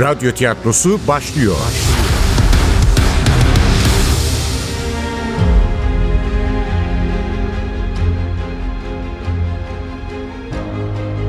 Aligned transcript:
Radyo 0.00 0.32
tiyatrosu 0.32 1.00
başlıyor. 1.08 1.56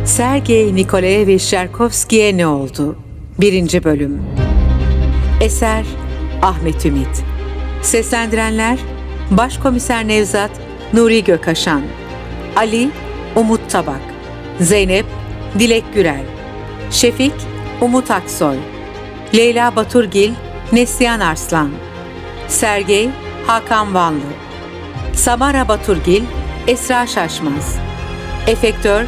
Sergey 0.06 0.76
Nikolaevich 0.76 1.44
Cherkovski'ye 1.50 2.38
ne 2.38 2.48
oldu? 2.48 2.96
1. 3.40 3.84
Bölüm 3.84 4.22
Eser 5.42 5.86
Ahmet 6.42 6.86
Ümit 6.86 7.24
Seslendirenler 7.82 8.80
Başkomiser 9.32 10.08
Nevzat 10.08 10.52
Nuri 10.94 11.24
Gökaşan 11.24 11.82
Ali 12.56 12.90
Umut 13.36 13.70
Tabak 13.70 14.02
Zeynep 14.60 15.06
Dilek 15.60 15.84
Gürel 15.94 16.24
Şefik 16.92 17.34
Umut 17.82 18.12
Aksoy 18.12 18.58
Leyla 19.36 19.76
Baturgil 19.76 20.34
Neslihan 20.72 21.20
Arslan 21.20 21.70
Sergey 22.48 23.10
Hakan 23.48 23.94
Vanlı 23.94 24.32
Samara 25.14 25.68
Baturgil 25.68 26.24
Esra 26.68 27.08
Şaşmaz 27.08 27.78
Efektör 28.48 29.06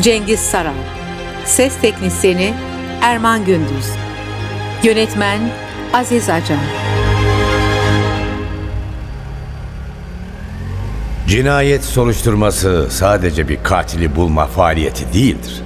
Cengiz 0.00 0.40
Saral 0.40 0.72
Ses 1.44 1.80
Teknisini 1.80 2.54
Erman 3.00 3.44
Gündüz 3.44 3.86
Yönetmen 4.82 5.40
Aziz 5.92 6.28
Acar 6.28 6.58
Cinayet 11.26 11.84
soruşturması 11.84 12.86
sadece 12.90 13.48
bir 13.48 13.62
katili 13.62 14.16
bulma 14.16 14.46
faaliyeti 14.46 15.12
değildir. 15.12 15.62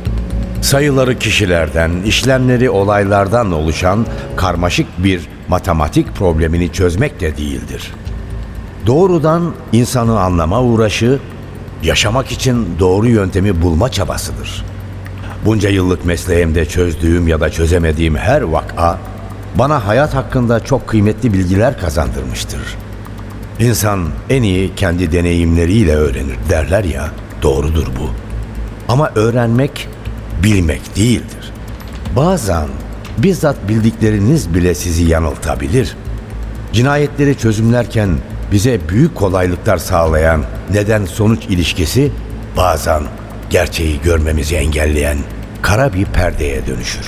Sayıları 0.65 1.19
kişilerden, 1.19 1.91
işlemleri 2.07 2.70
olaylardan 2.70 3.53
oluşan 3.53 4.07
karmaşık 4.37 4.87
bir 4.98 5.29
matematik 5.48 6.15
problemini 6.15 6.73
çözmek 6.73 7.20
de 7.20 7.37
değildir. 7.37 7.93
Doğrudan 8.87 9.55
insanı 9.73 10.20
anlama 10.20 10.62
uğraşı, 10.62 11.19
yaşamak 11.83 12.33
için 12.33 12.67
doğru 12.79 13.09
yöntemi 13.09 13.62
bulma 13.62 13.89
çabasıdır. 13.89 14.65
Bunca 15.45 15.69
yıllık 15.69 16.05
mesleğimde 16.05 16.65
çözdüğüm 16.65 17.29
ya 17.29 17.41
da 17.41 17.51
çözemediğim 17.51 18.17
her 18.17 18.42
vaka 18.42 18.98
bana 19.55 19.87
hayat 19.87 20.15
hakkında 20.15 20.65
çok 20.65 20.87
kıymetli 20.87 21.33
bilgiler 21.33 21.81
kazandırmıştır. 21.81 22.61
İnsan 23.59 24.09
en 24.31 24.42
iyi 24.42 24.75
kendi 24.75 25.12
deneyimleriyle 25.12 25.95
öğrenir 25.95 26.37
derler 26.51 26.85
ya, 26.85 27.11
doğrudur 27.42 27.87
bu. 27.87 28.11
Ama 28.89 29.11
öğrenmek 29.15 29.89
bilmek 30.45 30.97
değildir. 30.97 31.53
Bazen 32.17 32.69
bizzat 33.19 33.69
bildikleriniz 33.69 34.55
bile 34.55 34.75
sizi 34.75 35.05
yanıltabilir. 35.05 35.97
Cinayetleri 36.73 37.39
çözümlerken 37.39 38.11
bize 38.53 38.81
büyük 38.89 39.14
kolaylıklar 39.14 39.78
sağlayan 39.78 40.42
neden 40.73 41.05
sonuç 41.05 41.45
ilişkisi 41.45 42.12
bazen 42.56 43.03
gerçeği 43.51 44.01
görmemizi 44.01 44.56
engelleyen 44.56 45.19
kara 45.62 45.92
bir 45.92 46.05
perdeye 46.05 46.67
dönüşür. 46.67 47.06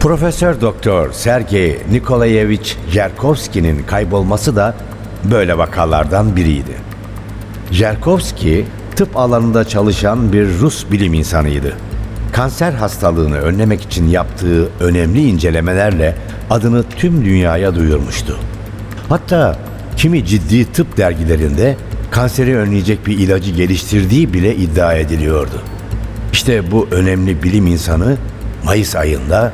Profesör 0.00 0.60
Doktor 0.60 1.12
Sergey 1.12 1.78
Nikolayevich 1.90 2.76
Jerkovski'nin 2.92 3.82
kaybolması 3.82 4.56
da 4.56 4.74
böyle 5.30 5.58
vakalardan 5.58 6.36
biriydi. 6.36 6.72
Jerkovski 7.70 8.66
tıp 8.96 9.16
alanında 9.16 9.64
çalışan 9.64 10.32
bir 10.32 10.48
Rus 10.60 10.90
bilim 10.90 11.14
insanıydı. 11.14 11.89
Kanser 12.32 12.72
hastalığını 12.72 13.38
önlemek 13.38 13.82
için 13.82 14.08
yaptığı 14.08 14.68
önemli 14.80 15.28
incelemelerle 15.28 16.16
adını 16.50 16.82
tüm 16.82 17.24
dünyaya 17.24 17.74
duyurmuştu. 17.74 18.38
Hatta 19.08 19.58
kimi 19.96 20.26
ciddi 20.26 20.72
tıp 20.72 20.96
dergilerinde 20.96 21.76
kanseri 22.10 22.56
önleyecek 22.56 23.06
bir 23.06 23.18
ilacı 23.18 23.50
geliştirdiği 23.50 24.32
bile 24.32 24.56
iddia 24.56 24.94
ediliyordu. 24.94 25.62
İşte 26.32 26.70
bu 26.70 26.88
önemli 26.90 27.42
bilim 27.42 27.66
insanı 27.66 28.16
Mayıs 28.64 28.96
ayında 28.96 29.52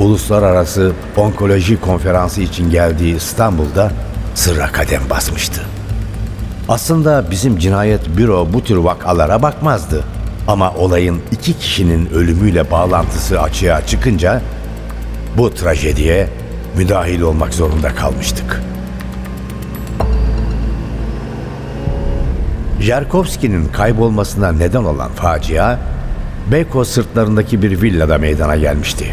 Uluslararası 0.00 0.92
Onkoloji 1.16 1.80
Konferansı 1.80 2.40
için 2.40 2.70
geldiği 2.70 3.16
İstanbul'da 3.16 3.92
sırra 4.34 4.66
kadem 4.72 5.00
basmıştı. 5.10 5.60
Aslında 6.68 7.24
bizim 7.30 7.58
cinayet 7.58 8.16
büro 8.16 8.48
bu 8.52 8.64
tür 8.64 8.76
vakalara 8.76 9.42
bakmazdı. 9.42 10.04
Ama 10.48 10.74
olayın 10.74 11.20
iki 11.32 11.58
kişinin 11.58 12.10
ölümüyle 12.10 12.70
bağlantısı 12.70 13.40
açığa 13.40 13.86
çıkınca 13.86 14.42
bu 15.36 15.54
trajediye 15.54 16.28
müdahil 16.76 17.20
olmak 17.20 17.54
zorunda 17.54 17.94
kalmıştık. 17.94 18.62
Jarkovski'nin 22.80 23.68
kaybolmasına 23.68 24.52
neden 24.52 24.84
olan 24.84 25.10
facia 25.10 25.78
Beykoz 26.52 26.88
sırtlarındaki 26.88 27.62
bir 27.62 27.82
villada 27.82 28.18
meydana 28.18 28.56
gelmişti. 28.56 29.06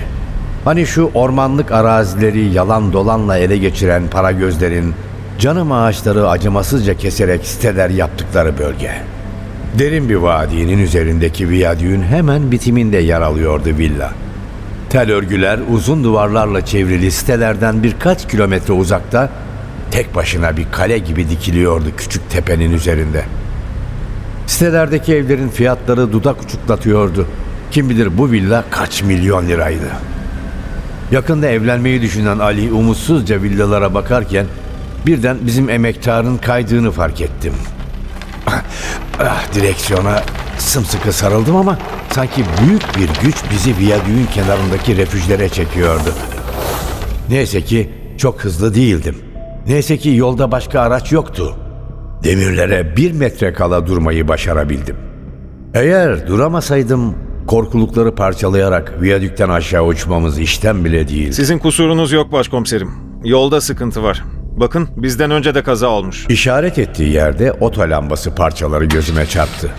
Hani 0.65 0.87
şu 0.87 1.11
ormanlık 1.13 1.71
arazileri 1.71 2.53
yalan 2.53 2.93
dolanla 2.93 3.37
ele 3.37 3.57
geçiren 3.57 4.07
para 4.07 4.31
gözlerin 4.31 4.93
canım 5.39 5.71
ağaçları 5.71 6.29
acımasızca 6.29 6.97
keserek 6.97 7.45
siteler 7.45 7.89
yaptıkları 7.89 8.57
bölge. 8.57 8.91
Derin 9.79 10.09
bir 10.09 10.15
vadinin 10.15 10.77
üzerindeki 10.77 11.49
viyadüğün 11.49 12.01
hemen 12.01 12.51
bitiminde 12.51 12.97
yer 12.97 13.21
alıyordu 13.21 13.69
villa. 13.77 14.13
Tel 14.89 15.11
örgüler 15.11 15.59
uzun 15.69 16.03
duvarlarla 16.03 16.65
çevrili 16.65 17.11
sitelerden 17.11 17.83
birkaç 17.83 18.27
kilometre 18.27 18.73
uzakta 18.73 19.29
tek 19.91 20.15
başına 20.15 20.57
bir 20.57 20.65
kale 20.71 20.97
gibi 20.97 21.29
dikiliyordu 21.29 21.85
küçük 21.97 22.29
tepenin 22.29 22.71
üzerinde. 22.71 23.23
Sitelerdeki 24.47 25.15
evlerin 25.15 25.49
fiyatları 25.49 26.11
dudak 26.11 26.41
uçuklatıyordu. 26.41 27.27
Kim 27.71 27.89
bilir 27.89 28.17
bu 28.17 28.31
villa 28.31 28.63
kaç 28.69 29.03
milyon 29.03 29.47
liraydı. 29.47 29.89
Yakında 31.11 31.47
evlenmeyi 31.47 32.01
düşünen 32.01 32.39
Ali 32.39 32.71
umutsuzca 32.71 33.41
villalara 33.41 33.93
bakarken 33.93 34.45
birden 35.05 35.37
bizim 35.41 35.69
emektarın 35.69 36.37
kaydığını 36.37 36.91
fark 36.91 37.21
ettim. 37.21 37.53
Ah, 39.19 39.53
direksiyona 39.53 40.23
sımsıkı 40.57 41.13
sarıldım 41.13 41.55
ama 41.55 41.77
sanki 42.11 42.43
büyük 42.61 42.81
bir 42.97 43.09
güç 43.23 43.35
bizi 43.51 43.77
viyadüğün 43.77 44.25
kenarındaki 44.33 44.97
refüjlere 44.97 45.49
çekiyordu. 45.49 46.13
Neyse 47.29 47.61
ki 47.61 47.89
çok 48.17 48.43
hızlı 48.43 48.75
değildim. 48.75 49.15
Neyse 49.67 49.97
ki 49.97 50.09
yolda 50.09 50.51
başka 50.51 50.79
araç 50.81 51.11
yoktu. 51.11 51.55
Demirlere 52.23 52.97
bir 52.97 53.11
metre 53.11 53.53
kala 53.53 53.87
durmayı 53.87 54.27
başarabildim. 54.27 54.95
Eğer 55.73 56.27
duramasaydım 56.27 57.15
korkulukları 57.47 58.15
parçalayarak 58.15 59.01
viyadükten 59.01 59.49
aşağı 59.49 59.83
uçmamız 59.85 60.39
işten 60.39 60.85
bile 60.85 61.07
değil. 61.07 61.31
Sizin 61.31 61.59
kusurunuz 61.59 62.11
yok 62.11 62.31
başkomiserim. 62.31 62.91
Yolda 63.23 63.61
sıkıntı 63.61 64.03
var. 64.03 64.23
Bakın 64.59 64.89
bizden 64.97 65.31
önce 65.31 65.55
de 65.55 65.63
kaza 65.63 65.87
olmuş. 65.87 66.25
İşaret 66.29 66.79
ettiği 66.79 67.11
yerde 67.11 67.51
oto 67.51 67.81
lambası 67.81 68.35
parçaları 68.35 68.85
gözüme 68.85 69.25
çarptı. 69.25 69.71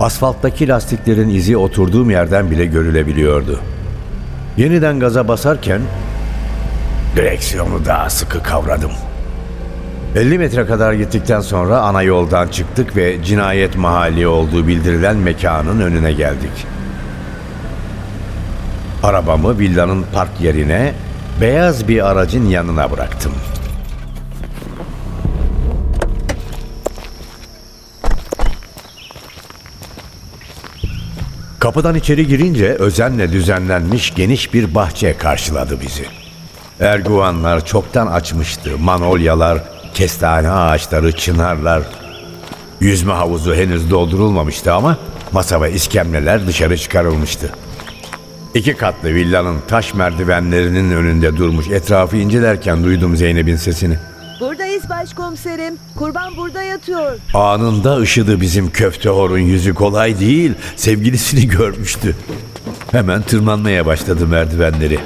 Asfalttaki 0.00 0.68
lastiklerin 0.68 1.28
izi 1.28 1.56
oturduğum 1.56 2.10
yerden 2.10 2.50
bile 2.50 2.66
görülebiliyordu. 2.66 3.60
Yeniden 4.56 5.00
gaza 5.00 5.28
basarken 5.28 5.80
direksiyonu 7.16 7.84
daha 7.86 8.10
sıkı 8.10 8.42
kavradım. 8.42 8.90
50 10.16 10.38
metre 10.38 10.66
kadar 10.66 10.92
gittikten 10.92 11.40
sonra 11.40 11.78
ana 11.78 12.02
yoldan 12.02 12.48
çıktık 12.48 12.96
ve 12.96 13.24
cinayet 13.24 13.76
mahalli 13.76 14.26
olduğu 14.26 14.66
bildirilen 14.66 15.16
mekanın 15.16 15.80
önüne 15.80 16.12
geldik. 16.12 16.66
Arabamı 19.02 19.58
villanın 19.58 20.04
park 20.14 20.40
yerine 20.40 20.92
beyaz 21.40 21.88
bir 21.88 22.10
aracın 22.10 22.46
yanına 22.46 22.90
bıraktım. 22.90 23.32
Kapıdan 31.66 31.94
içeri 31.94 32.26
girince 32.26 32.66
özenle 32.66 33.32
düzenlenmiş 33.32 34.14
geniş 34.14 34.54
bir 34.54 34.74
bahçe 34.74 35.16
karşıladı 35.18 35.80
bizi. 35.80 36.04
Erguvanlar 36.80 37.66
çoktan 37.66 38.06
açmıştı. 38.06 38.78
Manolyalar, 38.78 39.58
kestane 39.94 40.50
ağaçları, 40.50 41.12
çınarlar. 41.12 41.82
Yüzme 42.80 43.12
havuzu 43.12 43.54
henüz 43.54 43.90
doldurulmamıştı 43.90 44.72
ama 44.72 44.98
masa 45.32 45.62
ve 45.62 45.72
iskemleler 45.72 46.46
dışarı 46.46 46.78
çıkarılmıştı. 46.78 47.52
İki 48.54 48.76
katlı 48.76 49.14
villanın 49.14 49.56
taş 49.68 49.94
merdivenlerinin 49.94 50.90
önünde 50.90 51.36
durmuş 51.36 51.68
etrafı 51.68 52.16
incelerken 52.16 52.84
duydum 52.84 53.16
Zeynep'in 53.16 53.56
sesini. 53.56 53.98
Buradayız 54.76 54.90
başkomiserim. 54.90 55.74
Kurban 55.94 56.36
burada 56.36 56.62
yatıyor. 56.62 57.12
Anında 57.34 57.96
ışıdı 57.96 58.40
bizim 58.40 58.70
köfte 58.70 59.08
horun 59.08 59.38
yüzü 59.38 59.74
kolay 59.74 60.20
değil. 60.20 60.52
Sevgilisini 60.76 61.48
görmüştü. 61.58 62.16
Hemen 62.92 63.22
tırmanmaya 63.22 63.86
başladı 63.86 64.26
merdivenleri. 64.26 64.98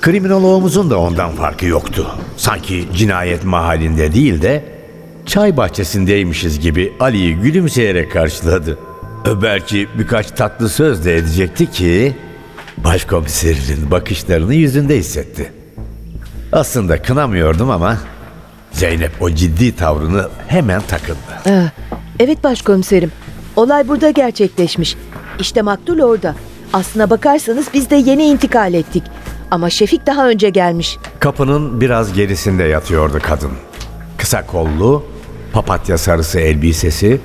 Kriminoloğumuzun 0.00 0.90
da 0.90 0.98
ondan 0.98 1.30
farkı 1.30 1.66
yoktu. 1.66 2.06
Sanki 2.36 2.88
cinayet 2.96 3.44
mahallinde 3.44 4.12
değil 4.12 4.42
de 4.42 4.64
çay 5.26 5.56
bahçesindeymişiz 5.56 6.60
gibi 6.60 6.92
Ali'yi 7.00 7.34
gülümseyerek 7.36 8.12
karşıladı. 8.12 8.78
Belki 9.42 9.88
birkaç 9.98 10.30
tatlı 10.30 10.68
söz 10.68 11.04
de 11.04 11.16
edecekti 11.16 11.70
ki 11.70 12.16
başkomiserinin 12.76 13.90
bakışlarını 13.90 14.54
yüzünde 14.54 14.96
hissetti. 14.98 15.52
Aslında 16.52 17.02
kınamıyordum 17.02 17.70
ama 17.70 17.98
Zeynep 18.72 19.22
o 19.22 19.30
ciddi 19.30 19.76
tavrını 19.76 20.28
hemen 20.48 20.82
takındı. 20.82 21.18
Ah, 21.46 21.70
evet 22.18 22.44
başkomiserim. 22.44 23.12
Olay 23.56 23.88
burada 23.88 24.10
gerçekleşmiş. 24.10 24.96
İşte 25.40 25.62
maktul 25.62 26.00
orada. 26.00 26.34
Aslına 26.72 27.10
bakarsanız 27.10 27.66
biz 27.74 27.90
de 27.90 27.96
yeni 27.96 28.24
intikal 28.24 28.74
ettik. 28.74 29.02
Ama 29.50 29.70
Şefik 29.70 30.06
daha 30.06 30.28
önce 30.28 30.50
gelmiş. 30.50 30.96
Kapının 31.20 31.80
biraz 31.80 32.12
gerisinde 32.12 32.64
yatıyordu 32.64 33.18
kadın. 33.22 33.50
Kısa 34.18 34.46
kollu, 34.46 35.04
papatya 35.52 35.98
sarısı 35.98 36.40
elbisesi, 36.40 37.20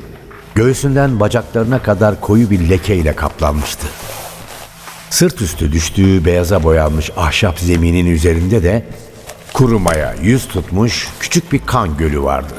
göğsünden 0.56 1.20
bacaklarına 1.20 1.80
kadar 1.82 2.22
koyu 2.22 2.50
bir 2.50 2.70
lekeyle 2.70 3.14
kaplanmıştı. 3.16 3.88
Sırt 5.10 5.42
üstü 5.42 5.72
düştüğü 5.72 6.26
beyaza 6.26 6.64
boyanmış 6.64 7.12
ahşap 7.18 7.60
zeminin 7.60 8.06
üzerinde 8.06 8.64
de 8.64 8.86
kurumaya 9.56 10.16
yüz 10.22 10.48
tutmuş 10.48 11.08
küçük 11.20 11.54
bir 11.54 11.60
kan 11.66 11.98
gölü 11.98 12.24
vardı. 12.24 12.54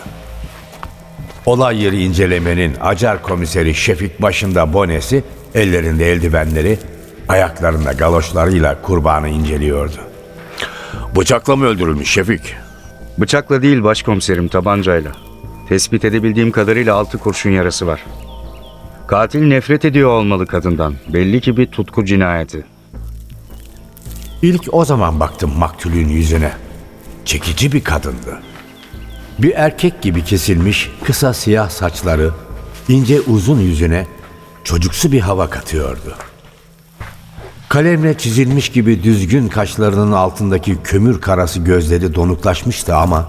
Olay 1.47 1.83
yeri 1.83 2.03
incelemenin 2.03 2.77
acar 2.81 3.23
komiseri 3.23 3.75
Şefik 3.75 4.23
başında 4.23 4.73
bonesi, 4.73 5.25
ellerinde 5.55 6.13
eldivenleri, 6.13 6.79
ayaklarında 7.29 7.93
galoşlarıyla 7.93 8.83
kurbanı 8.83 9.29
inceliyordu. 9.29 9.97
Bıçakla 11.17 11.57
mı 11.57 11.67
öldürülmüş 11.67 12.11
Şefik? 12.11 12.55
Bıçakla 13.19 13.63
değil 13.63 13.83
başkomiserim 13.83 14.49
tabancayla. 14.49 15.13
Tespit 15.69 16.05
edebildiğim 16.05 16.51
kadarıyla 16.51 16.95
altı 16.95 17.19
kurşun 17.19 17.51
yarası 17.51 17.87
var. 17.87 18.05
Katil 19.07 19.47
nefret 19.47 19.85
ediyor 19.85 20.11
olmalı 20.11 20.47
kadından. 20.47 20.95
Belli 21.09 21.41
ki 21.41 21.57
bir 21.57 21.67
tutku 21.67 22.05
cinayeti. 22.05 22.65
İlk 24.43 24.75
o 24.75 24.85
zaman 24.85 25.21
baktım 25.21 25.53
maktulün 25.59 26.09
yüzüne. 26.09 26.66
Çekici 27.27 27.73
bir 27.73 27.85
kadındı. 27.85 28.41
Bir 29.39 29.53
erkek 29.55 30.03
gibi 30.03 30.25
kesilmiş 30.25 30.91
kısa 31.05 31.35
siyah 31.35 31.71
saçları, 31.71 32.31
ince 32.89 33.21
uzun 33.21 33.61
yüzüne 33.61 34.07
çocuksu 34.65 35.13
bir 35.13 35.21
hava 35.21 35.51
katıyordu. 35.51 36.15
Kalemle 37.69 38.19
çizilmiş 38.19 38.69
gibi 38.69 39.03
düzgün 39.03 39.49
kaşlarının 39.49 40.13
altındaki 40.13 40.83
kömür 40.85 41.21
karası 41.21 41.61
gözleri 41.61 42.15
donuklaşmıştı 42.15 42.97
ama 42.97 43.29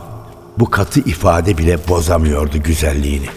bu 0.59 0.69
katı 0.69 0.99
ifade 0.99 1.57
bile 1.57 1.79
bozamıyordu 1.87 2.63
güzelliğini. 2.63 3.27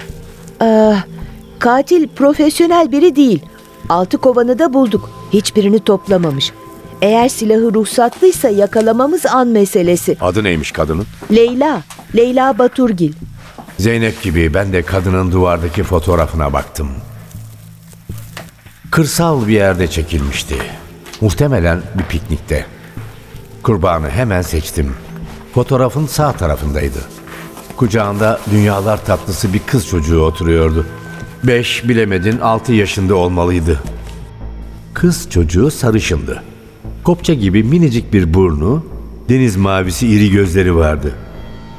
Katil 1.58 2.08
profesyonel 2.08 2.92
biri 2.92 3.16
değil. 3.16 3.42
Altı 3.88 4.18
kovanı 4.18 4.58
da 4.58 4.72
bulduk. 4.72 5.10
Hiçbirini 5.32 5.80
toplamamış. 5.80 6.52
Eğer 7.02 7.28
silahı 7.28 7.74
ruhsatlıysa 7.74 8.48
yakalamamız 8.48 9.26
an 9.26 9.48
meselesi. 9.48 10.16
Adı 10.20 10.44
neymiş 10.44 10.72
kadının? 10.72 11.06
Leyla, 11.32 11.82
Leyla 12.16 12.58
Baturgil. 12.58 13.12
Zeynep 13.78 14.22
gibi 14.22 14.54
ben 14.54 14.72
de 14.72 14.82
kadının 14.82 15.32
duvardaki 15.32 15.82
fotoğrafına 15.82 16.52
baktım. 16.52 16.88
Kırsal 18.90 19.48
bir 19.48 19.52
yerde 19.52 19.88
çekilmişti. 19.88 20.54
Muhtemelen 21.20 21.82
bir 21.98 22.04
piknikte. 22.04 22.66
Kurbanı 23.62 24.10
hemen 24.10 24.42
seçtim. 24.42 24.94
Fotoğrafın 25.54 26.06
sağ 26.06 26.32
tarafındaydı. 26.32 26.98
Kucağında 27.76 28.40
dünyalar 28.50 29.04
tatlısı 29.04 29.52
bir 29.52 29.60
kız 29.66 29.86
çocuğu 29.88 30.22
oturuyordu. 30.22 30.86
Beş 31.44 31.88
bilemedin 31.88 32.38
altı 32.40 32.72
yaşında 32.72 33.14
olmalıydı. 33.14 33.80
Kız 34.94 35.30
çocuğu 35.30 35.70
sarışındı. 35.70 36.42
Kopça 37.10 37.34
gibi 37.34 37.62
minicik 37.62 38.12
bir 38.12 38.34
burnu, 38.34 38.84
deniz 39.28 39.56
mavisi 39.56 40.08
iri 40.08 40.30
gözleri 40.30 40.76
vardı. 40.76 41.12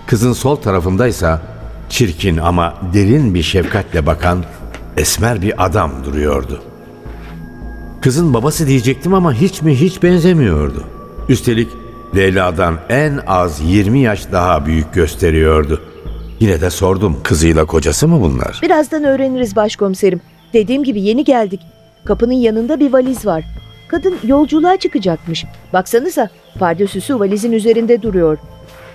Kızın 0.08 0.34
sol 0.34 0.56
tarafındaysa 0.56 1.42
çirkin 1.90 2.38
ama 2.38 2.74
derin 2.94 3.34
bir 3.34 3.42
şefkatle 3.42 4.06
bakan 4.06 4.44
esmer 4.98 5.42
bir 5.42 5.66
adam 5.66 5.92
duruyordu. 6.06 6.62
Kızın 8.02 8.34
babası 8.34 8.68
diyecektim 8.68 9.14
ama 9.14 9.34
hiç 9.34 9.62
mi 9.62 9.76
hiç 9.76 10.04
benzemiyordu. 10.04 10.84
Üstelik 11.30 11.70
Leyla'dan 12.16 12.78
en 12.90 13.20
az 13.28 13.62
20 13.66 14.00
yaş 14.00 14.32
daha 14.32 14.66
büyük 14.66 14.94
gösteriyordu. 14.94 15.82
Yine 16.40 16.62
de 16.62 16.70
sordum 16.70 17.18
kızıyla 17.24 17.66
kocası 17.66 18.08
mı 18.08 18.22
bunlar? 18.22 18.60
Birazdan 18.64 19.04
öğreniriz 19.04 19.56
başkomiserim. 19.56 20.22
Dediğim 20.54 20.84
gibi 20.84 21.02
yeni 21.02 21.24
geldik. 21.24 21.62
Kapının 22.06 22.34
yanında 22.34 22.80
bir 22.80 22.94
valiz 22.94 23.26
var. 23.26 23.44
Kadın 23.92 24.18
yolculuğa 24.24 24.78
çıkacakmış. 24.78 25.46
Baksanıza 25.74 26.30
pardösüsü 26.60 27.20
valizin 27.20 27.52
üzerinde 27.52 28.02
duruyor. 28.02 28.38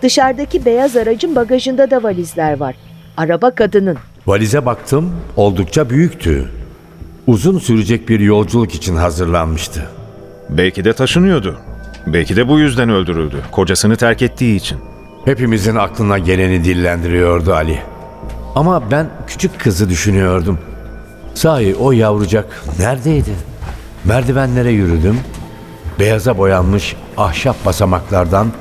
Dışarıdaki 0.02 0.64
beyaz 0.64 0.96
aracın 0.96 1.36
bagajında 1.36 1.90
da 1.90 2.02
valizler 2.02 2.60
var. 2.60 2.74
Araba 3.16 3.50
kadının. 3.50 3.96
Valize 4.26 4.66
baktım 4.66 5.12
oldukça 5.36 5.90
büyüktü. 5.90 6.50
Uzun 7.26 7.58
sürecek 7.58 8.08
bir 8.08 8.20
yolculuk 8.20 8.74
için 8.74 8.96
hazırlanmıştı. 8.96 9.82
Belki 10.50 10.84
de 10.84 10.92
taşınıyordu. 10.92 11.58
Belki 12.06 12.36
de 12.36 12.48
bu 12.48 12.58
yüzden 12.58 12.90
öldürüldü. 12.90 13.36
Kocasını 13.52 13.96
terk 13.96 14.22
ettiği 14.22 14.56
için. 14.56 14.78
Hepimizin 15.24 15.76
aklına 15.76 16.18
geleni 16.18 16.64
dillendiriyordu 16.64 17.54
Ali. 17.54 17.78
Ama 18.54 18.90
ben 18.90 19.06
küçük 19.26 19.60
kızı 19.60 19.88
düşünüyordum. 19.88 20.58
Sahi 21.34 21.74
o 21.74 21.92
yavrucak 21.92 22.62
neredeydi? 22.78 23.55
Merdivenlere 24.06 24.70
yürüdüm. 24.70 25.20
Beyaza 25.98 26.38
boyanmış 26.38 26.96
ahşap 27.16 27.66
basamaklardan 27.66 28.52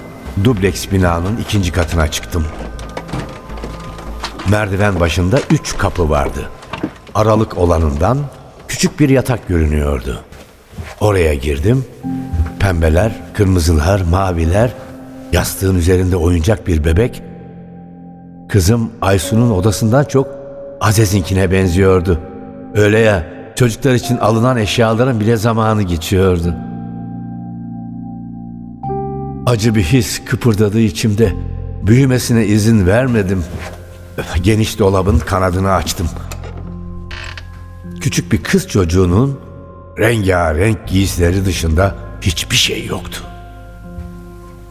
dubleks 0.44 0.92
binanın 0.92 1.38
ikinci 1.38 1.72
katına 1.72 2.12
çıktım. 2.12 2.46
Merdiven 4.50 5.00
başında 5.00 5.40
üç 5.52 5.78
kapı 5.78 6.10
vardı. 6.10 6.50
Aralık 7.16 7.58
olanından 7.58 8.18
küçük 8.68 9.00
bir 9.00 9.10
yatak 9.10 9.48
görünüyordu. 9.48 10.20
Oraya 11.00 11.34
girdim. 11.34 11.86
Pembeler, 12.60 13.12
kırmızılar, 13.34 14.02
maviler, 14.02 14.74
yastığın 15.32 15.76
üzerinde 15.76 16.18
oyuncak 16.18 16.68
bir 16.68 16.84
bebek. 16.84 17.24
Kızım 18.50 18.92
Aysun'un 19.02 19.52
odasından 19.52 20.04
çok 20.04 20.28
Azez'inkine 20.82 21.52
benziyordu. 21.52 22.20
Öyle 22.76 23.00
ya, 23.00 23.35
çocuklar 23.56 23.94
için 23.94 24.18
alınan 24.18 24.58
eşyaların 24.58 25.20
bile 25.20 25.38
zamanı 25.38 25.84
geçiyordu. 25.84 26.56
Acı 29.46 29.76
bir 29.76 29.84
his 29.84 30.26
kıpırdadı 30.26 30.80
içimde. 30.80 31.34
Büyümesine 31.84 32.46
izin 32.46 32.88
vermedim. 32.88 33.44
Geniş 34.42 34.80
dolabın 34.80 35.20
kanadını 35.20 35.72
açtım. 35.72 36.10
Küçük 38.02 38.32
bir 38.32 38.44
kız 38.44 38.68
çocuğunun 38.68 39.40
rengarenk 40.00 40.88
giysileri 40.88 41.46
dışında 41.46 41.96
hiçbir 42.22 42.56
şey 42.56 42.86
yoktu. 42.86 43.22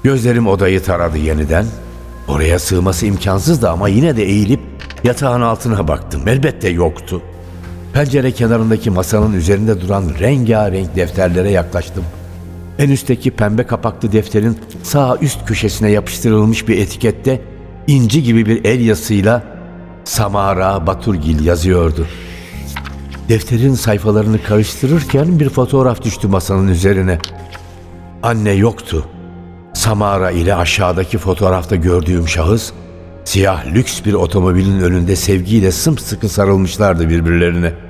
Gözlerim 0.03 0.47
odayı 0.47 0.83
taradı 0.83 1.19
yeniden. 1.19 1.67
Oraya 2.29 2.59
sığması 2.59 3.07
imkansızdı 3.07 3.71
ama 3.71 3.88
yine 3.88 4.17
de 4.17 4.25
eğilip 4.25 4.61
yatağın 5.05 5.41
altına 5.41 5.88
baktım. 5.88 6.29
Elbette 6.29 6.69
yoktu. 6.69 7.23
Pencere 7.95 8.33
kenarındaki 8.33 8.91
masanın 8.91 9.33
üzerinde 9.33 9.81
duran 9.81 10.05
rengarenk 10.21 10.97
defterlere 10.97 11.51
yaklaştım. 11.51 12.05
En 12.79 12.91
üstteki 12.91 13.31
pembe 13.31 13.67
kapaklı 13.67 14.13
defterin 14.13 14.59
sağ 14.83 15.17
üst 15.21 15.47
köşesine 15.47 15.91
yapıştırılmış 15.91 16.69
bir 16.69 16.79
etikette 16.79 17.41
inci 17.87 18.23
gibi 18.23 18.47
bir 18.47 18.65
el 18.65 18.81
yazısıyla 18.81 19.43
Samara 20.05 20.87
Baturgil 20.87 21.45
yazıyordu. 21.45 22.07
Defterin 23.29 23.75
sayfalarını 23.75 24.43
karıştırırken 24.43 25.41
bir 25.41 25.49
fotoğraf 25.49 26.03
düştü 26.03 26.29
masanın 26.29 26.69
üzerine. 26.69 27.19
Anne 28.23 28.53
yoktu. 28.53 29.07
Samara 29.75 30.31
ile 30.31 30.55
aşağıdaki 30.55 31.19
fotoğrafta 31.19 31.77
gördüğüm 31.77 32.29
şahıs 32.29 32.73
siyah 33.25 33.67
lüks 33.67 34.05
bir 34.05 34.15
otomobilin 34.15 34.81
önünde 34.81 35.17
sevgiyle 35.17 35.73
sımsıkı 35.73 36.29
sarılmışlardı 36.29 37.09
birbirlerine. 37.09 37.84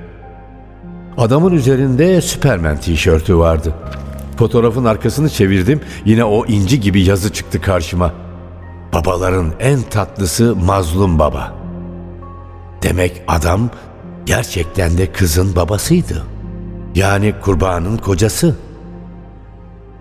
Adamın 1.19 1.53
üzerinde 1.53 2.21
Superman 2.21 2.81
tişörtü 2.81 3.39
vardı. 3.39 3.75
Fotoğrafın 4.39 4.85
arkasını 4.85 5.31
çevirdim. 5.31 5.81
Yine 6.05 6.25
o 6.25 6.47
inci 6.47 6.81
gibi 6.81 7.03
yazı 7.03 7.33
çıktı 7.33 7.61
karşıma. 7.61 8.13
Babaların 8.93 9.53
en 9.61 9.83
tatlısı 9.83 10.57
mazlum 10.57 11.19
baba. 11.19 11.55
Demek 12.83 13.23
adam 13.29 13.71
gerçekten 14.27 14.99
de 14.99 15.13
kızın 15.13 15.57
babasıydı. 15.57 16.23
Yani 16.95 17.35
kurbanın 17.43 17.97
kocası. 17.97 18.57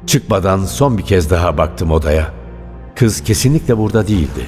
Çıkmadan 0.08 0.66
son 0.66 0.98
bir 0.98 1.04
kez 1.04 1.30
daha 1.30 1.58
baktım 1.58 1.92
odaya. 1.92 2.32
Kız 2.96 3.24
kesinlikle 3.24 3.78
burada 3.78 4.08
değildi. 4.08 4.46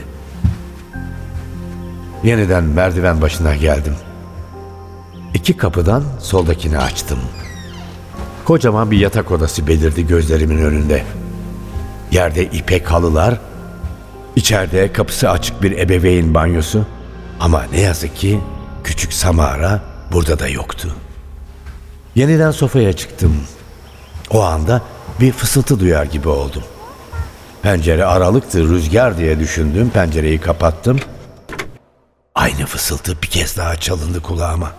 Yeniden 2.24 2.63
merdiven 2.63 3.22
başına 3.22 3.55
geldim. 3.55 3.93
İki 5.36 5.58
kapıdan 5.58 6.04
soldakini 6.20 6.77
açtım. 6.77 7.20
Kocaman 8.46 8.92
bir 8.92 8.98
yatak 8.98 9.32
odası 9.32 9.68
belirdi 9.68 10.08
gözlerimin 10.08 10.58
önünde. 10.58 11.04
Yerde 12.12 12.44
ipek 12.44 12.92
halılar, 12.92 13.39
içeride 14.36 14.94
kapısı 14.94 15.30
açık 15.30 15.63
bir 15.63 15.72
ebeveyn 15.80 16.34
banyosu. 16.34 16.86
Ama 17.39 17.63
ne 17.72 17.82
yazık 17.82 18.15
ki 18.15 18.39
küçük 18.84 19.13
Samara 19.13 19.82
burada 20.12 20.39
da 20.39 20.48
yoktu. 20.48 20.96
Yeniden 22.15 22.51
sofaya 22.51 22.94
çıktım. 22.94 23.38
O 24.30 24.44
anda 24.44 24.82
bir 25.20 25.32
fısıltı 25.32 25.80
duyar 25.80 26.06
gibi 26.06 26.30
oldum. 26.30 26.63
Pencere 27.62 28.06
aralıktı, 28.06 28.70
rüzgar 28.70 29.18
diye 29.18 29.39
düşündüm. 29.39 29.89
Pencereyi 29.89 30.42
kapattım. 30.42 31.00
Aynı 32.36 32.65
fısıltı 32.65 33.22
bir 33.22 33.27
kez 33.27 33.58
daha 33.58 33.75
çalındı 33.75 34.22
kulağıma. 34.22 34.72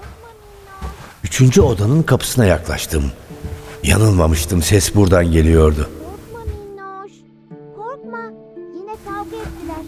Üçüncü 1.26 1.60
odanın 1.60 2.02
kapısına 2.02 2.44
yaklaştım. 2.44 3.04
Yanılmamıştım, 3.82 4.62
ses 4.62 4.94
buradan 4.94 5.32
geliyordu. 5.32 5.88
Korkma 6.04 6.44
Minnoş. 6.44 7.12
Korkma. 7.76 8.18
Yine 8.74 8.96
kavga 9.04 9.36
ettiler. 9.36 9.84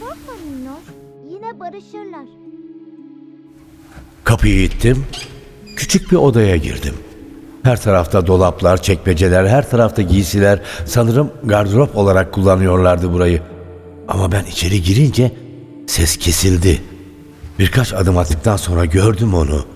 Korkma 0.00 0.32
Minnoş. 0.44 0.84
Yine 1.30 1.60
barışırlar. 1.60 2.26
Kapıyı 4.24 4.64
ittim. 4.64 5.04
Küçük 5.76 6.12
bir 6.12 6.16
odaya 6.16 6.56
girdim. 6.56 6.94
Her 7.62 7.82
tarafta 7.82 8.26
dolaplar, 8.26 8.82
çekmeceler, 8.82 9.46
her 9.46 9.70
tarafta 9.70 10.02
giysiler. 10.02 10.60
Sanırım 10.86 11.30
gardırop 11.44 11.96
olarak 11.96 12.32
kullanıyorlardı 12.32 13.12
burayı. 13.12 13.42
Ama 14.08 14.32
ben 14.32 14.44
içeri 14.44 14.82
girince 14.82 15.32
ses 15.86 16.16
kesildi. 16.16 16.82
Birkaç 17.58 17.92
adım 17.92 18.18
attıktan 18.18 18.56
sonra 18.56 18.84
gördüm 18.84 19.34
onu. 19.34 19.71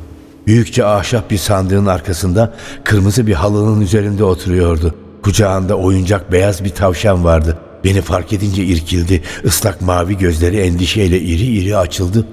Büyükçe 0.46 0.84
ahşap 0.84 1.30
bir 1.30 1.38
sandığın 1.38 1.86
arkasında 1.86 2.54
kırmızı 2.84 3.26
bir 3.26 3.32
halının 3.34 3.80
üzerinde 3.80 4.24
oturuyordu. 4.24 4.94
Kucağında 5.22 5.76
oyuncak 5.78 6.32
beyaz 6.32 6.64
bir 6.64 6.70
tavşan 6.70 7.24
vardı. 7.24 7.58
Beni 7.84 8.00
fark 8.00 8.32
edince 8.32 8.64
irkildi. 8.64 9.22
Islak 9.44 9.80
mavi 9.82 10.18
gözleri 10.18 10.56
endişeyle 10.60 11.20
iri 11.20 11.44
iri 11.44 11.76
açıldı. 11.76 12.26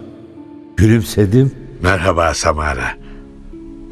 Gülümsedim. 0.77 1.51
Merhaba 1.81 2.33
Samara. 2.33 2.85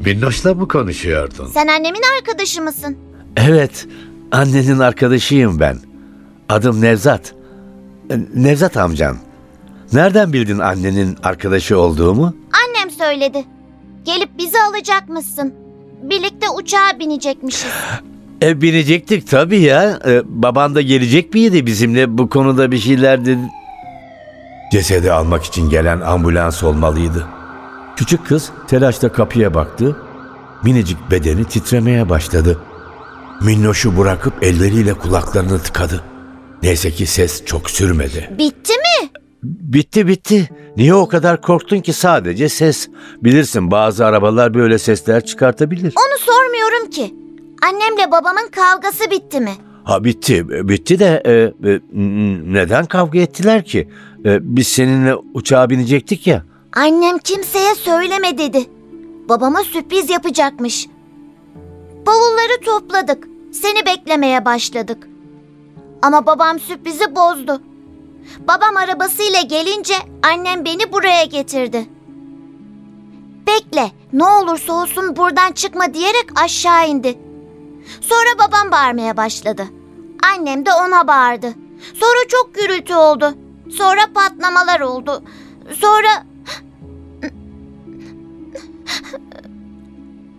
Minnoş'la 0.04 0.54
mı 0.54 0.68
konuşuyordun? 0.68 1.46
Sen 1.46 1.66
annemin 1.66 2.02
arkadaşı 2.18 2.62
mısın? 2.62 2.96
Evet, 3.36 3.86
annenin 4.32 4.78
arkadaşıyım 4.78 5.60
ben. 5.60 5.78
Adım 6.48 6.80
Nevzat. 6.80 7.34
E, 8.10 8.18
Nevzat 8.34 8.76
amcan. 8.76 9.16
Nereden 9.92 10.32
bildin 10.32 10.58
annenin 10.58 11.16
arkadaşı 11.22 11.78
olduğumu? 11.78 12.36
Annem 12.52 12.90
söyledi. 12.90 13.44
Gelip 14.04 14.38
bizi 14.38 14.56
alacakmışsın. 14.70 15.54
Birlikte 16.02 16.50
uçağa 16.50 16.98
binecekmişiz. 16.98 17.70
E, 18.42 18.60
binecektik 18.62 19.30
tabii 19.30 19.60
ya. 19.60 19.98
E, 20.06 20.22
baban 20.24 20.74
da 20.74 20.82
gelecek 20.82 21.34
miydi 21.34 21.66
bizimle 21.66 22.18
bu 22.18 22.28
konuda 22.28 22.72
bir 22.72 22.78
şeyler 22.78 23.24
dedi. 23.24 23.40
Cesedi 24.72 25.12
almak 25.12 25.44
için 25.44 25.70
gelen 25.70 26.00
ambulans 26.00 26.62
olmalıydı. 26.62 27.26
Küçük 27.96 28.26
kız 28.26 28.50
telaşla 28.68 29.12
kapıya 29.12 29.54
baktı. 29.54 29.96
Minicik 30.64 31.10
bedeni 31.10 31.44
titremeye 31.44 32.08
başladı. 32.08 32.58
Minnoş'u 33.42 33.98
bırakıp 33.98 34.42
elleriyle 34.42 34.94
kulaklarını 34.94 35.58
tıkadı. 35.58 36.04
Neyse 36.62 36.90
ki 36.90 37.06
ses 37.06 37.44
çok 37.44 37.70
sürmedi. 37.70 38.30
Bitti 38.38 38.72
mi? 38.72 39.21
Bitti 39.42 40.06
bitti. 40.08 40.48
Niye 40.76 40.94
o 40.94 41.08
kadar 41.08 41.40
korktun 41.42 41.80
ki 41.80 41.92
sadece 41.92 42.48
ses? 42.48 42.88
Bilirsin 43.22 43.70
bazı 43.70 44.06
arabalar 44.06 44.54
böyle 44.54 44.78
sesler 44.78 45.24
çıkartabilir. 45.24 45.94
Onu 45.96 46.18
sormuyorum 46.18 46.90
ki. 46.90 47.14
Annemle 47.62 48.10
babamın 48.10 48.48
kavgası 48.52 49.10
bitti 49.10 49.40
mi? 49.40 49.52
Ha 49.84 50.04
bitti. 50.04 50.48
Bitti 50.68 50.98
de 50.98 51.22
e, 51.26 51.32
e, 51.70 51.80
neden 52.52 52.86
kavga 52.86 53.18
ettiler 53.18 53.64
ki? 53.64 53.88
E, 54.24 54.56
biz 54.56 54.68
seninle 54.68 55.14
uçağa 55.34 55.70
binecektik 55.70 56.26
ya. 56.26 56.42
Annem 56.72 57.18
kimseye 57.18 57.74
söyleme 57.74 58.38
dedi. 58.38 58.66
Babama 59.28 59.60
sürpriz 59.60 60.10
yapacakmış. 60.10 60.86
Bavulları 62.06 62.60
topladık. 62.64 63.28
Seni 63.52 63.86
beklemeye 63.86 64.44
başladık. 64.44 65.08
Ama 66.02 66.26
babam 66.26 66.58
sürprizi 66.60 67.14
bozdu. 67.16 67.62
Babam 68.48 68.76
arabasıyla 68.76 69.40
gelince 69.40 69.94
annem 70.22 70.64
beni 70.64 70.92
buraya 70.92 71.24
getirdi. 71.24 71.88
Bekle, 73.46 73.90
ne 74.12 74.24
olursa 74.24 74.72
olsun 74.72 75.16
buradan 75.16 75.52
çıkma 75.52 75.94
diyerek 75.94 76.26
aşağı 76.44 76.88
indi. 76.88 77.18
Sonra 78.00 78.38
babam 78.48 78.70
bağırmaya 78.70 79.16
başladı. 79.16 79.66
Annem 80.34 80.66
de 80.66 80.72
ona 80.72 81.06
bağırdı. 81.08 81.54
Sonra 81.94 82.28
çok 82.28 82.54
gürültü 82.54 82.94
oldu. 82.94 83.34
Sonra 83.70 84.00
patlamalar 84.14 84.80
oldu. 84.80 85.22
Sonra 85.80 86.08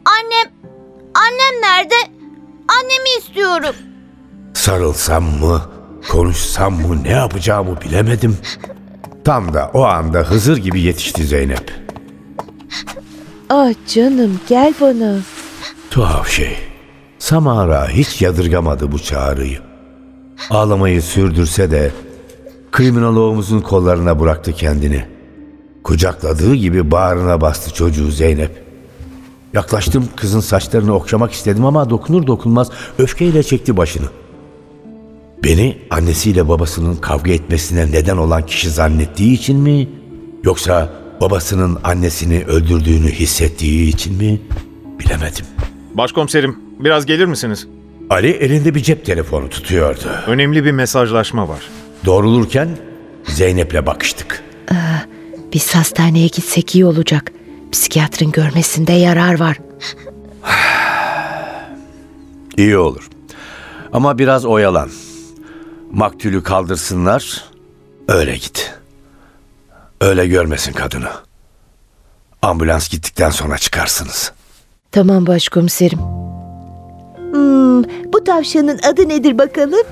Annem, 0.05 0.53
annem 1.13 1.61
nerede? 1.61 1.95
Annemi 2.67 3.09
istiyorum. 3.19 3.75
Sarılsam 4.53 5.23
mı, 5.23 5.61
konuşsam 6.11 6.73
mı 6.73 7.03
ne 7.03 7.09
yapacağımı 7.11 7.81
bilemedim. 7.81 8.37
Tam 9.25 9.53
da 9.53 9.71
o 9.73 9.83
anda 9.83 10.19
Hızır 10.19 10.57
gibi 10.57 10.81
yetişti 10.81 11.23
Zeynep. 11.23 11.71
Ah 13.49 13.73
canım 13.87 14.39
gel 14.49 14.73
bana. 14.81 15.15
Tuhaf 15.89 16.29
şey. 16.29 16.57
Samara 17.19 17.89
hiç 17.89 18.21
yadırgamadı 18.21 18.91
bu 18.91 18.99
çağrıyı. 18.99 19.59
Ağlamayı 20.49 21.01
sürdürse 21.01 21.71
de 21.71 21.91
kriminalogumuzun 22.71 23.59
kollarına 23.59 24.19
bıraktı 24.19 24.53
kendini. 24.53 25.05
Kucakladığı 25.83 26.55
gibi 26.55 26.91
bağrına 26.91 27.41
bastı 27.41 27.73
çocuğu 27.73 28.11
Zeynep. 28.11 28.63
Yaklaştım 29.53 30.07
kızın 30.15 30.39
saçlarını 30.39 30.95
okşamak 30.95 31.31
istedim 31.31 31.65
ama 31.65 31.89
dokunur 31.89 32.27
dokunmaz 32.27 32.69
öfkeyle 32.99 33.43
çekti 33.43 33.77
başını. 33.77 34.05
Beni 35.43 35.77
annesiyle 35.89 36.49
babasının 36.49 36.95
kavga 36.95 37.31
etmesine 37.31 37.91
neden 37.91 38.17
olan 38.17 38.45
kişi 38.45 38.69
zannettiği 38.69 39.33
için 39.33 39.59
mi? 39.59 39.89
Yoksa 40.43 40.93
babasının 41.21 41.77
annesini 41.83 42.43
öldürdüğünü 42.45 43.11
hissettiği 43.11 43.89
için 43.89 44.17
mi? 44.17 44.41
Bilemedim. 44.99 45.45
Başkomiserim, 45.93 46.59
biraz 46.79 47.05
gelir 47.05 47.25
misiniz? 47.25 47.67
Ali 48.09 48.31
elinde 48.31 48.75
bir 48.75 48.83
cep 48.83 49.05
telefonu 49.05 49.49
tutuyordu. 49.49 50.09
Önemli 50.27 50.65
bir 50.65 50.71
mesajlaşma 50.71 51.49
var. 51.49 51.69
Doğrulurken 52.05 52.69
Zeynep'le 53.23 53.85
bakıştık. 53.85 54.43
Biz 55.53 55.75
hastaneye 55.75 56.27
gitsek 56.27 56.75
iyi 56.75 56.85
olacak. 56.85 57.31
Psikiyatrın 57.71 58.31
görmesinde 58.31 58.93
yarar 58.93 59.39
var. 59.39 59.57
İyi 62.57 62.77
olur. 62.77 63.09
Ama 63.93 64.17
biraz 64.17 64.45
oyalan. 64.45 64.89
Maktulü 65.93 66.43
kaldırsınlar, 66.43 67.43
öyle 68.07 68.35
git. 68.35 68.73
Öyle 70.01 70.27
görmesin 70.27 70.73
kadını. 70.73 71.09
Ambulans 72.41 72.89
gittikten 72.89 73.29
sonra 73.29 73.57
çıkarsınız. 73.57 74.31
Tamam 74.91 75.27
başkomiserim. 75.27 75.99
Hmm, 77.31 77.83
bu 78.13 78.23
tavşanın 78.23 78.79
adı 78.91 79.09
nedir 79.09 79.37
bakalım? 79.37 79.87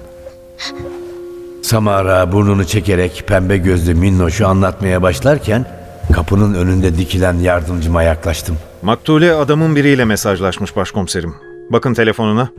Samara 1.62 2.32
burnunu 2.32 2.66
çekerek 2.66 3.24
pembe 3.28 3.58
gözlü 3.58 3.94
Minnoş'u 3.94 4.48
anlatmaya 4.48 5.02
başlarken 5.02 5.66
kapının 6.14 6.54
önünde 6.54 6.98
dikilen 6.98 7.34
yardımcıma 7.40 8.04
yaklaştım. 8.04 8.58
Maktule 8.82 9.34
adamın 9.34 9.76
biriyle 9.76 10.06
mesajlaşmış 10.06 10.76
başkomiserim. 10.76 11.36
Bakın 11.70 11.94
telefonuna. 11.94 12.50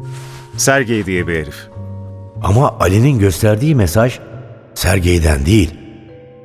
Sergey 0.56 1.06
diye 1.06 1.26
bir 1.26 1.34
herif. 1.42 1.71
Ama 2.42 2.74
Ali'nin 2.80 3.18
gösterdiği 3.18 3.74
mesaj 3.74 4.18
Sergey'den 4.74 5.46
değil, 5.46 5.74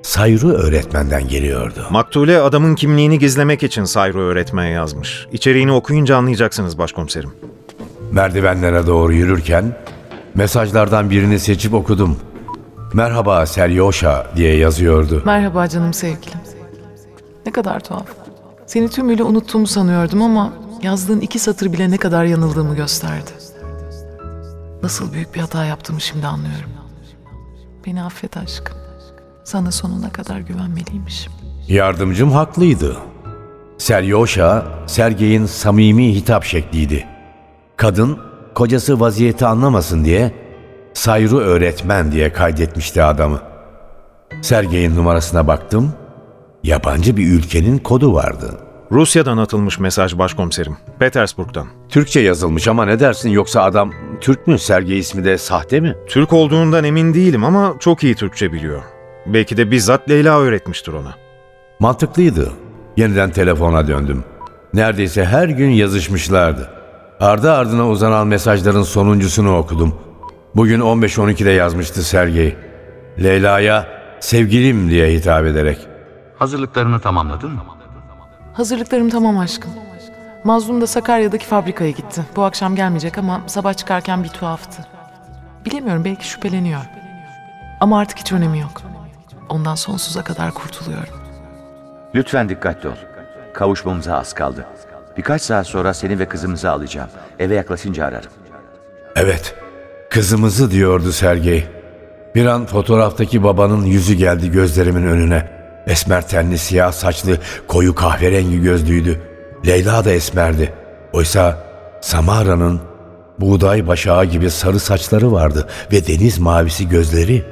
Sayru 0.04 0.52
öğretmenden 0.52 1.28
geliyordu. 1.28 1.86
Maktule 1.90 2.40
adamın 2.40 2.76
kimliğini 2.76 3.20
gizlemek 3.20 3.64
için 3.64 3.84
Sayro 3.84 4.20
öğretmen 4.20 4.66
yazmış. 4.68 5.28
İçeriğini 5.32 5.72
okuyunca 5.72 6.18
anlayacaksınız 6.18 6.78
başkomiserim. 6.78 7.32
Merdivenlere 8.12 8.88
doğru 8.88 9.14
yürürken 9.14 9.78
mesajlardan 10.36 11.10
birini 11.10 11.40
seçip 11.40 11.74
okudum. 11.74 12.18
Merhaba 12.94 13.46
Seryoşa 13.46 14.28
diye 14.36 14.56
yazıyordu. 14.58 15.22
Merhaba 15.26 15.68
canım 15.68 15.94
sevgilim. 15.94 16.40
Ne 17.46 17.52
kadar 17.52 17.80
tuhaf. 17.80 18.08
Seni 18.68 18.90
tümüyle 18.90 19.24
unuttuğumu 19.24 19.68
sanıyordum 19.68 20.22
ama 20.22 20.54
yazdığın 20.84 21.20
iki 21.22 21.40
satır 21.40 21.74
bile 21.74 21.92
ne 21.92 21.98
kadar 21.98 22.26
yanıldığımı 22.26 22.76
gösterdi. 22.76 23.32
Nasıl 24.84 25.14
büyük 25.14 25.36
bir 25.36 25.40
hata 25.40 25.66
yaptığımı 25.66 26.02
şimdi 26.02 26.28
anlıyorum. 26.28 26.70
Beni 27.86 28.04
affet 28.04 28.38
aşkım. 28.38 28.78
Sana 29.44 29.72
sonuna 29.72 30.12
kadar 30.12 30.40
güvenmeliymişim. 30.40 31.32
Yardımcım 31.68 32.32
haklıydı. 32.32 32.98
Seryosha, 33.78 34.66
Sergey'in 34.88 35.46
samimi 35.46 36.16
hitap 36.16 36.44
şekliydi. 36.44 37.08
Kadın, 37.78 38.20
kocası 38.56 39.00
vaziyeti 39.00 39.46
anlamasın 39.46 40.06
diye 40.06 40.34
Sayru 40.94 41.40
öğretmen 41.40 42.12
diye 42.12 42.34
kaydetmişti 42.34 43.04
adamı. 43.04 43.42
Sergey'in 44.42 44.96
numarasına 44.96 45.48
baktım, 45.48 45.94
yabancı 46.64 47.18
bir 47.18 47.28
ülkenin 47.28 47.78
kodu 47.78 48.14
vardı. 48.14 48.58
Rusya'dan 48.92 49.38
atılmış 49.38 49.80
mesaj 49.80 50.18
başkomiserim. 50.18 50.78
Petersburg'dan. 51.00 51.68
Türkçe 51.90 52.20
yazılmış 52.20 52.68
ama 52.68 52.86
ne 52.86 53.00
dersin 53.00 53.30
yoksa 53.30 53.64
adam 53.64 53.94
Türk 54.22 54.48
mü? 54.48 54.60
Sergey 54.60 55.00
ismi 55.00 55.26
de 55.26 55.38
sahte 55.38 55.80
mi? 55.80 55.96
Türk 56.08 56.34
olduğundan 56.34 56.84
emin 56.84 57.14
değilim 57.14 57.44
ama 57.44 57.74
çok 57.80 58.04
iyi 58.04 58.16
Türkçe 58.16 58.54
biliyor. 58.54 58.82
Belki 59.26 59.58
de 59.58 59.72
bizzat 59.72 60.10
Leyla 60.10 60.40
öğretmiştir 60.40 60.94
ona. 60.94 61.16
Mantıklıydı. 61.80 62.52
Yeniden 62.98 63.32
telefona 63.32 63.88
döndüm. 63.88 64.24
Neredeyse 64.74 65.26
her 65.26 65.48
gün 65.48 65.70
yazışmışlardı. 65.70 66.70
Ardı 67.20 67.52
ardına 67.52 67.90
uzanan 67.90 68.28
mesajların 68.28 68.84
sonuncusunu 68.84 69.58
okudum. 69.58 69.96
Bugün 70.56 70.80
15-12'de 70.80 71.52
yazmıştı 71.52 72.04
Sergey. 72.04 72.56
Leyla'ya 73.24 73.88
sevgilim 74.20 74.90
diye 74.90 75.12
hitap 75.14 75.46
ederek. 75.46 75.78
Hazırlıklarını 76.40 77.00
tamamladın 77.00 77.52
mı? 77.52 77.77
Hazırlıklarım 78.58 79.10
tamam 79.10 79.38
aşkım. 79.38 79.72
Mazlum 80.44 80.82
da 80.82 80.88
Sakarya'daki 80.88 81.46
fabrikaya 81.46 81.92
gitti. 81.92 82.22
Bu 82.36 82.44
akşam 82.44 82.76
gelmeyecek 82.76 83.18
ama 83.18 83.42
sabah 83.48 83.74
çıkarken 83.74 84.24
bir 84.24 84.30
tuhaftı. 84.30 84.86
Bilemiyorum 85.66 86.06
belki 86.06 86.28
şüpheleniyor. 86.28 86.82
Ama 87.80 88.00
artık 88.00 88.18
hiç 88.20 88.32
önemi 88.32 88.60
yok. 88.60 88.82
Ondan 89.50 89.76
sonsuza 89.76 90.24
kadar 90.24 90.54
kurtuluyorum. 90.54 91.14
Lütfen 92.16 92.50
dikkatli 92.50 92.90
ol. 92.90 92.96
Kavuşmamıza 93.54 94.18
az 94.18 94.34
kaldı. 94.34 94.66
Birkaç 95.18 95.42
saat 95.42 95.68
sonra 95.68 95.94
seni 95.94 96.20
ve 96.20 96.28
kızımızı 96.28 96.72
alacağım. 96.72 97.10
Eve 97.40 97.56
yaklaşınca 97.56 98.06
ararım. 98.06 98.32
Evet, 99.16 99.56
kızımızı 100.10 100.72
diyordu 100.72 101.12
Sergey. 101.12 101.68
Bir 102.36 102.46
an 102.46 102.66
fotoğraftaki 102.66 103.44
babanın 103.44 103.86
yüzü 103.86 104.14
geldi 104.14 104.52
gözlerimin 104.52 105.04
önüne. 105.08 105.57
Esmer 105.88 106.28
tenli, 106.28 106.58
siyah 106.58 106.92
saçlı, 106.92 107.38
koyu 107.68 107.96
kahverengi 107.96 108.62
gözlüydü. 108.62 109.22
Leyla 109.68 110.06
da 110.06 110.12
esmerdi. 110.12 110.74
Oysa 111.14 111.64
Samara'nın 112.02 112.82
buğday 113.40 113.88
başağı 113.88 114.26
gibi 114.26 114.52
sarı 114.52 114.80
saçları 114.80 115.32
vardı 115.32 115.68
ve 115.92 116.08
deniz 116.08 116.40
mavisi 116.40 116.90
gözleri. 116.90 117.46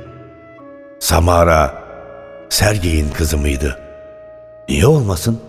Samara, 0.99 1.83
Sergey'in 2.49 3.09
kızı 3.09 3.37
mıydı? 3.37 3.79
Niye 4.69 4.87
olmasın? 4.87 5.39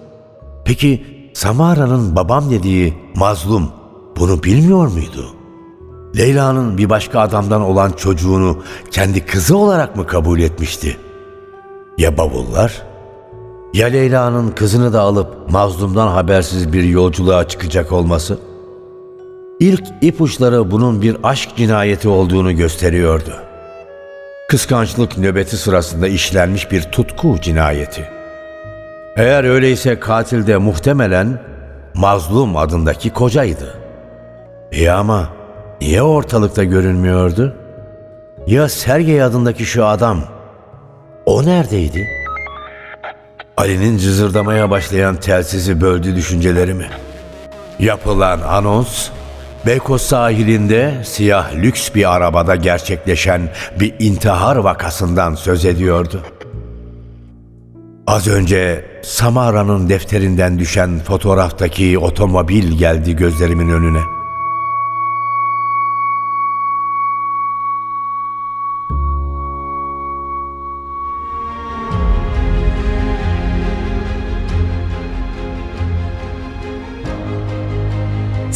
Peki 0.64 1.06
Samara'nın 1.34 2.16
babam 2.16 2.50
dediği 2.50 2.94
mazlum 3.14 3.72
bunu 4.16 4.42
bilmiyor 4.42 4.86
muydu? 4.86 5.26
Leyla'nın 6.16 6.78
bir 6.78 6.90
başka 6.90 7.20
adamdan 7.20 7.60
olan 7.60 7.92
çocuğunu 7.92 8.62
kendi 8.90 9.26
kızı 9.26 9.56
olarak 9.56 9.96
mı 9.96 10.06
kabul 10.06 10.40
etmişti? 10.40 10.96
Ya 11.98 12.16
bavullar? 12.18 12.82
Ya 13.74 13.86
Leyla'nın 13.86 14.50
kızını 14.50 14.92
da 14.92 15.00
alıp 15.00 15.50
mazlumdan 15.50 16.08
habersiz 16.08 16.72
bir 16.72 16.84
yolculuğa 16.84 17.48
çıkacak 17.48 17.92
olması? 17.92 18.38
İlk 19.60 19.82
ipuçları 20.00 20.70
bunun 20.70 21.02
bir 21.02 21.16
aşk 21.22 21.56
cinayeti 21.56 22.08
olduğunu 22.08 22.56
gösteriyordu. 22.56 23.32
Kıskançlık 24.48 25.18
nöbeti 25.18 25.56
sırasında 25.56 26.08
işlenmiş 26.08 26.70
bir 26.72 26.82
tutku 26.82 27.36
cinayeti. 27.40 28.08
Eğer 29.16 29.44
öyleyse 29.44 30.00
katil 30.00 30.46
de 30.46 30.56
muhtemelen 30.56 31.40
Mazlum 31.94 32.56
adındaki 32.56 33.10
kocaydı. 33.10 33.74
İyi 34.72 34.92
ama 34.92 35.28
niye 35.80 36.02
ortalıkta 36.02 36.64
görünmüyordu? 36.64 37.56
Ya 38.46 38.68
Sergey 38.68 39.22
adındaki 39.22 39.64
şu 39.64 39.86
adam? 39.86 40.35
O 41.26 41.46
neredeydi? 41.46 42.08
Ali'nin 43.56 43.98
cızırdamaya 43.98 44.70
başlayan 44.70 45.16
telsizi 45.16 45.80
böldü 45.80 46.16
düşüncelerimi. 46.16 46.86
Yapılan 47.78 48.40
anons, 48.40 49.08
Beykoz 49.66 50.02
sahilinde 50.02 50.94
siyah 51.04 51.54
lüks 51.54 51.94
bir 51.94 52.14
arabada 52.14 52.56
gerçekleşen 52.56 53.48
bir 53.80 53.94
intihar 53.98 54.56
vakasından 54.56 55.34
söz 55.34 55.64
ediyordu. 55.64 56.22
Az 58.06 58.28
önce 58.28 58.84
Samara'nın 59.02 59.88
defterinden 59.88 60.58
düşen 60.58 60.98
fotoğraftaki 60.98 61.98
otomobil 61.98 62.78
geldi 62.78 63.16
gözlerimin 63.16 63.68
önüne. 63.68 64.15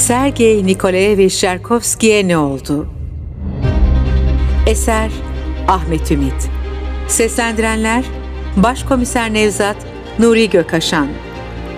Sergey 0.01 0.67
Nikolaevich 0.67 1.33
Sherkovski'ye 1.33 2.29
ne 2.29 2.39
oldu? 2.39 2.87
Eser 4.67 5.11
Ahmet 5.69 6.11
Ümit 6.11 6.51
Seslendirenler 7.09 8.05
Başkomiser 8.57 9.35
Nevzat 9.35 9.77
Nuri 10.19 10.51
Gökaşan 10.51 11.09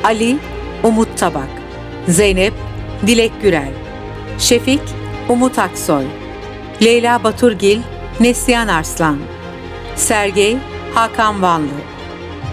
Ali 0.04 0.36
Umut 0.82 1.18
Tabak 1.18 1.48
Zeynep 2.08 2.52
Dilek 3.06 3.32
Gürel 3.42 3.72
Şefik 4.38 4.80
Umut 5.28 5.58
Aksoy 5.58 6.04
Leyla 6.82 7.24
Baturgil 7.24 7.80
Neslihan 8.20 8.68
Arslan 8.68 9.18
Sergey 9.96 10.56
Hakan 10.94 11.42
Vanlı 11.42 11.80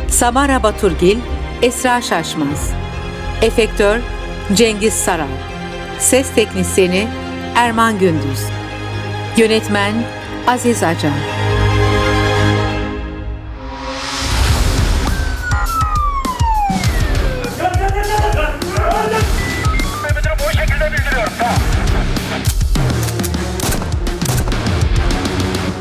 Samara 0.07 0.63
Baturgil 0.63 1.17
Esra 1.61 2.01
Şaşmaz 2.01 2.73
Efektör 3.41 3.99
Cengiz 4.53 4.93
Saral 4.93 5.48
Ses 5.99 6.27
Teknisyeni 6.35 7.07
Erman 7.55 7.99
Gündüz 7.99 8.39
Yönetmen 9.37 9.93
Aziz 10.47 10.83
Acar 10.83 11.11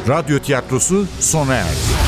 Radyo 0.08 0.38
tiyatrosu 0.38 1.06
sona 1.20 1.54
erdi. 1.54 2.07